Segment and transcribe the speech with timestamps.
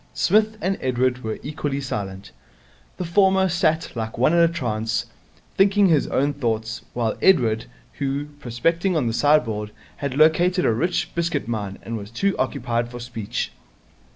[0.15, 2.31] Psmith and Edward were equally silent.
[2.97, 5.05] The former sat like one in a trance,
[5.57, 7.65] thinking his own thoughts, while Edward,
[7.99, 12.99] who, prospecting on the sideboard, had located a rich biscuit mine, was too occupied for
[12.99, 13.51] speech.